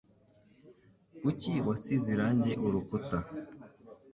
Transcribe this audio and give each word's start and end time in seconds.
Kuki 1.19 1.51
wasize 1.67 2.07
irangi 2.15 2.51
urukuta? 2.65 3.17